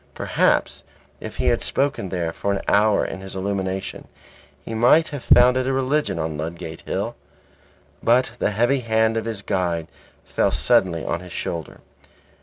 Perhaps 0.15 0.81
if 1.19 1.35
he 1.37 1.45
had 1.45 1.61
spoken 1.61 2.09
there 2.09 2.33
for 2.33 2.51
an 2.51 2.61
hour 2.67 3.05
in 3.05 3.21
his 3.21 3.35
illumination 3.35 4.07
he 4.65 4.73
might 4.73 5.09
have 5.09 5.23
founded 5.23 5.67
a 5.67 5.73
religion 5.73 6.17
on 6.17 6.39
Ludgate 6.39 6.81
Hill. 6.87 7.15
But 8.01 8.31
the 8.39 8.49
heavy 8.49 8.79
hand 8.79 9.15
of 9.15 9.25
his 9.25 9.43
guide 9.43 9.85
fell 10.25 10.49
suddenly 10.49 11.05
on 11.05 11.19
his 11.19 11.33
shoulder. 11.33 11.81